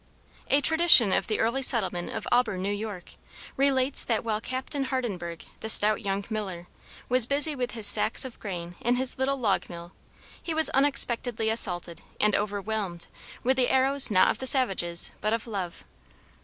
[0.49, 3.13] A tradition of the early settlement of Auburn, New York,
[3.55, 6.65] relates that while Captain Hardenberg, the stout young miller,
[7.07, 9.91] was busy with his sacks of grain in his little log mill,
[10.41, 13.05] he was unexpectedly assaulted and overwhelmed
[13.43, 15.83] with the arrows not of the savages but of love.